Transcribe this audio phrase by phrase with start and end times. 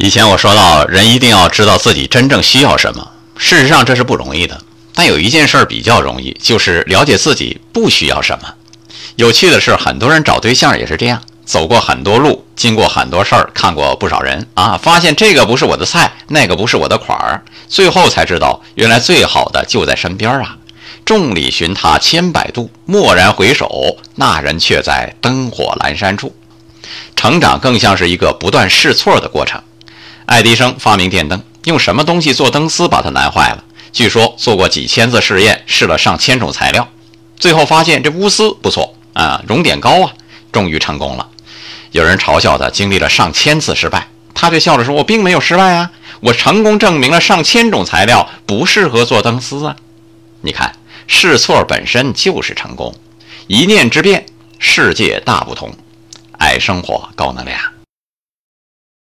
[0.00, 3.10] 以前我说到，人一定要知道自己真正需要什么。
[3.36, 4.60] 事实上，这是不容易的。
[4.94, 8.48] 但有一件事儿比较容易，就是了解自己不需要什么。
[9.16, 20.56] 有趣的是，很多人找对象也是这样，走过很多路，经过很多事儿，看过不少人啊，发现这个不是我的菜，那个不是我的款儿，最后才知道，原来最好的就在身边啊！
[21.04, 26.32] 众里寻他千百度，蓦然回首，那人却在灯火阑珊处。
[27.16, 29.60] 成长更像是一个不断试错的过程。
[30.28, 33.64] 爱迪生发明电灯，用什么东西做灯丝把它难坏了。
[33.94, 36.86] 据说做过几千次试验，试了上千种材料，
[37.38, 40.12] 最后发现这钨丝不错啊，熔点高啊，
[40.52, 41.26] 终于成功了。
[41.92, 49.76] 有人嘲笑他经历了上千次失败，他却笑着说：“我并没有失败啊，我成功证明了上千种材料不适合做灯丝啊。”
[50.42, 50.70] 你看，
[51.06, 52.94] 试错本身就是成功，
[53.46, 54.26] 一念之变，
[54.58, 55.74] 世界大不同。
[56.32, 57.58] 爱生活，高能量。